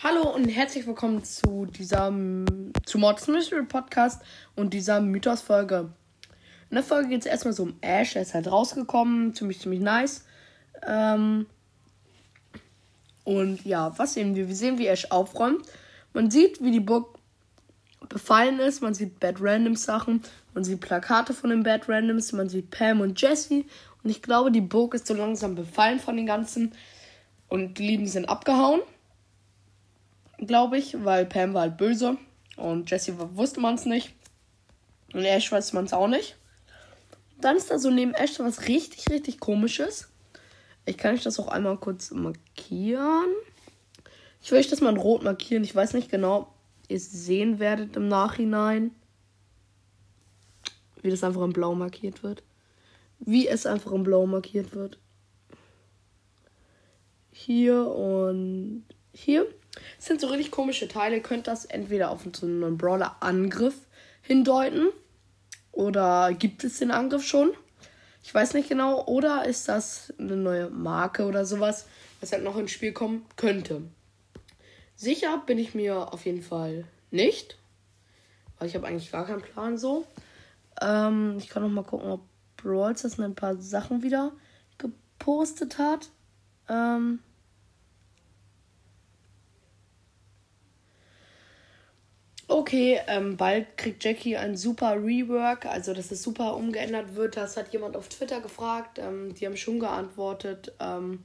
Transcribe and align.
Hallo 0.00 0.30
und 0.34 0.48
herzlich 0.48 0.86
willkommen 0.86 1.24
zu 1.24 1.66
dieser 1.66 2.12
zu 2.86 2.98
Mords 2.98 3.28
Mystery 3.28 3.64
Podcast 3.64 4.22
und 4.56 4.72
dieser 4.72 5.00
Mythos-Folge. 5.00 5.90
In 6.70 6.74
der 6.74 6.82
Folge 6.84 7.08
geht 7.08 7.20
es 7.20 7.26
erstmal 7.26 7.54
so 7.54 7.64
um 7.64 7.76
Ash. 7.80 8.16
Er 8.16 8.22
ist 8.22 8.34
halt 8.34 8.50
rausgekommen, 8.50 9.34
ziemlich, 9.34 9.60
ziemlich 9.60 9.80
nice. 9.80 10.24
Ähm 10.86 11.46
und 13.28 13.64
ja, 13.64 13.96
was 13.98 14.14
sehen 14.14 14.34
wir? 14.34 14.48
Wir 14.48 14.54
sehen, 14.54 14.78
wie 14.78 14.86
Ash 14.86 15.06
aufräumt. 15.10 15.66
Man 16.12 16.30
sieht, 16.30 16.62
wie 16.62 16.70
die 16.70 16.80
Burg 16.80 17.18
befallen 18.08 18.58
ist. 18.58 18.80
Man 18.80 18.94
sieht 18.94 19.20
Bad 19.20 19.36
Randoms 19.40 19.84
Sachen. 19.84 20.22
Man 20.54 20.64
sieht 20.64 20.80
Plakate 20.80 21.34
von 21.34 21.50
den 21.50 21.62
Bad 21.62 21.88
Randoms. 21.88 22.32
Man 22.32 22.48
sieht 22.48 22.70
Pam 22.70 23.00
und 23.00 23.20
Jesse. 23.20 23.64
Und 24.02 24.10
ich 24.10 24.22
glaube, 24.22 24.50
die 24.50 24.62
Burg 24.62 24.94
ist 24.94 25.06
so 25.06 25.14
langsam 25.14 25.54
befallen 25.54 26.00
von 26.00 26.16
den 26.16 26.26
ganzen. 26.26 26.72
Und 27.48 27.78
die 27.78 27.86
Lieben 27.86 28.06
sind 28.06 28.28
abgehauen 28.28 28.80
glaube 30.46 30.78
ich, 30.78 31.04
weil 31.04 31.26
Pam 31.26 31.54
war 31.54 31.62
halt 31.62 31.76
böse 31.76 32.16
und 32.56 32.90
Jesse 32.90 33.14
wusste 33.36 33.60
man 33.60 33.74
es 33.74 33.84
nicht. 33.84 34.14
Und 35.12 35.24
Ash 35.24 35.50
weiß 35.50 35.72
man 35.72 35.84
es 35.84 35.92
auch 35.92 36.08
nicht. 36.08 36.36
Dann 37.40 37.56
ist 37.56 37.70
da 37.70 37.78
so 37.78 37.90
neben 37.90 38.14
Ash 38.14 38.38
was 38.38 38.68
richtig, 38.68 39.10
richtig 39.10 39.40
komisches. 39.40 40.08
Ich 40.88 40.96
kann 40.96 41.14
euch 41.14 41.22
das 41.22 41.38
auch 41.38 41.48
einmal 41.48 41.76
kurz 41.76 42.10
markieren. 42.12 43.28
Ich 44.40 44.50
will 44.50 44.58
euch 44.58 44.68
das 44.68 44.80
mal 44.80 44.90
in 44.90 44.96
rot 44.96 45.22
markieren. 45.22 45.62
Ich 45.62 45.74
weiß 45.74 45.92
nicht 45.92 46.10
genau, 46.10 46.38
ob 46.38 46.48
ihr 46.88 46.96
es 46.96 47.10
sehen 47.10 47.58
werdet 47.58 47.96
im 47.96 48.08
Nachhinein. 48.08 48.92
Wie 51.02 51.10
das 51.10 51.22
einfach 51.22 51.42
in 51.42 51.52
blau 51.52 51.74
markiert 51.74 52.22
wird. 52.22 52.42
Wie 53.18 53.46
es 53.46 53.66
einfach 53.66 53.92
in 53.92 54.02
blau 54.02 54.26
markiert 54.26 54.74
wird. 54.74 54.98
Hier 57.32 57.86
und 57.86 58.84
hier. 59.12 59.46
Das 59.96 60.06
sind 60.06 60.20
so 60.22 60.28
richtig 60.28 60.50
komische 60.50 60.88
Teile. 60.88 61.16
Ihr 61.16 61.22
könnt 61.22 61.46
das 61.46 61.66
entweder 61.66 62.10
auf 62.10 62.22
so 62.32 62.46
einen 62.46 62.78
Brawler-Angriff 62.78 63.76
hindeuten. 64.22 64.88
Oder 65.70 66.32
gibt 66.32 66.64
es 66.64 66.78
den 66.78 66.90
Angriff 66.90 67.24
schon? 67.24 67.50
Ich 68.28 68.34
weiß 68.34 68.52
nicht 68.52 68.68
genau. 68.68 69.06
Oder 69.06 69.46
ist 69.46 69.70
das 69.70 70.12
eine 70.18 70.36
neue 70.36 70.68
Marke 70.68 71.24
oder 71.24 71.46
sowas, 71.46 71.86
was 72.20 72.32
halt 72.32 72.44
noch 72.44 72.58
ins 72.58 72.72
Spiel 72.72 72.92
kommen 72.92 73.24
könnte. 73.36 73.80
Sicher 74.96 75.42
bin 75.46 75.56
ich 75.56 75.74
mir 75.74 76.12
auf 76.12 76.26
jeden 76.26 76.42
Fall 76.42 76.84
nicht. 77.10 77.56
Weil 78.58 78.68
ich 78.68 78.74
habe 78.74 78.86
eigentlich 78.86 79.10
gar 79.10 79.24
keinen 79.24 79.40
Plan 79.40 79.78
so. 79.78 80.04
Ähm, 80.82 81.36
ich 81.38 81.48
kann 81.48 81.62
noch 81.62 81.70
mal 81.70 81.84
gucken, 81.84 82.10
ob 82.10 82.20
Brawls 82.58 83.00
das 83.00 83.18
ein 83.18 83.34
paar 83.34 83.56
Sachen 83.56 84.02
wieder 84.02 84.32
gepostet 84.76 85.78
hat. 85.78 86.10
Ähm, 86.68 87.20
Okay, 92.58 93.00
ähm, 93.06 93.36
bald 93.36 93.76
kriegt 93.76 94.02
Jackie 94.02 94.36
ein 94.36 94.56
super 94.56 94.96
Rework, 94.96 95.64
also 95.64 95.94
dass 95.94 96.10
es 96.10 96.24
super 96.24 96.56
umgeändert 96.56 97.14
wird. 97.14 97.36
Das 97.36 97.56
hat 97.56 97.72
jemand 97.72 97.96
auf 97.96 98.08
Twitter 98.08 98.40
gefragt. 98.40 98.98
Ähm, 98.98 99.32
die 99.32 99.46
haben 99.46 99.56
schon 99.56 99.78
geantwortet. 99.78 100.72
Ähm, 100.80 101.22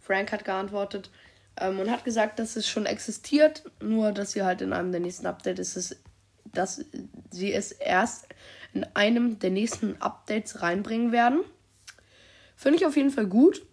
Frank 0.00 0.32
hat 0.32 0.44
geantwortet 0.44 1.12
ähm, 1.56 1.78
und 1.78 1.88
hat 1.88 2.04
gesagt, 2.04 2.40
dass 2.40 2.56
es 2.56 2.68
schon 2.68 2.86
existiert, 2.86 3.62
nur 3.80 4.10
dass 4.10 4.32
sie 4.32 4.42
halt 4.42 4.60
in 4.60 4.72
einem 4.72 4.90
der 4.90 5.00
nächsten 5.00 5.24
Updates 5.26 5.76
ist, 5.76 5.92
es, 5.92 6.02
dass 6.46 6.84
sie 7.30 7.52
es 7.52 7.70
erst 7.70 8.26
in 8.74 8.84
einem 8.94 9.38
der 9.38 9.50
nächsten 9.50 10.02
Updates 10.02 10.62
reinbringen 10.62 11.12
werden. 11.12 11.44
Finde 12.56 12.78
ich 12.78 12.86
auf 12.86 12.96
jeden 12.96 13.10
Fall 13.10 13.26
gut. 13.26 13.64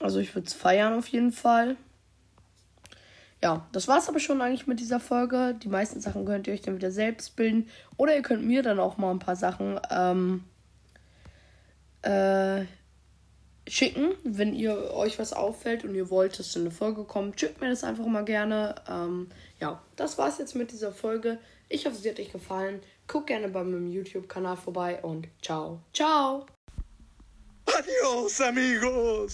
Also 0.00 0.18
ich 0.18 0.34
würde 0.34 0.48
es 0.48 0.54
feiern 0.54 0.98
auf 0.98 1.06
jeden 1.06 1.30
Fall 1.30 1.76
ja, 3.44 3.66
das 3.72 3.88
war's 3.88 4.08
aber 4.08 4.20
schon 4.20 4.40
eigentlich 4.40 4.66
mit 4.66 4.80
dieser 4.80 4.98
Folge. 4.98 5.54
Die 5.62 5.68
meisten 5.68 6.00
Sachen 6.00 6.24
könnt 6.24 6.46
ihr 6.46 6.54
euch 6.54 6.62
dann 6.62 6.76
wieder 6.76 6.90
selbst 6.90 7.36
bilden. 7.36 7.68
Oder 7.98 8.16
ihr 8.16 8.22
könnt 8.22 8.42
mir 8.42 8.62
dann 8.62 8.80
auch 8.80 8.96
mal 8.96 9.10
ein 9.10 9.18
paar 9.18 9.36
Sachen 9.36 9.78
ähm, 9.90 10.44
äh, 12.00 12.64
schicken, 13.68 14.14
wenn 14.24 14.54
ihr 14.54 14.94
euch 14.94 15.18
was 15.18 15.34
auffällt 15.34 15.84
und 15.84 15.94
ihr 15.94 16.08
wollt, 16.08 16.38
dass 16.38 16.56
in 16.56 16.62
eine 16.62 16.70
Folge 16.70 17.04
kommt. 17.04 17.38
Schickt 17.38 17.60
mir 17.60 17.68
das 17.68 17.84
einfach 17.84 18.06
mal 18.06 18.24
gerne. 18.24 18.76
Ähm, 18.88 19.28
ja, 19.60 19.82
das 19.96 20.16
war's 20.16 20.38
jetzt 20.38 20.54
mit 20.54 20.72
dieser 20.72 20.92
Folge. 20.92 21.36
Ich 21.68 21.84
hoffe, 21.84 21.96
sie 21.96 22.08
hat 22.08 22.18
euch 22.18 22.32
gefallen. 22.32 22.80
Guckt 23.08 23.26
gerne 23.26 23.48
bei 23.48 23.62
meinem 23.62 23.88
YouTube-Kanal 23.88 24.56
vorbei 24.56 25.00
und 25.02 25.28
ciao. 25.42 25.80
Ciao. 25.92 26.46
Adios, 27.66 28.40
amigos. 28.40 29.32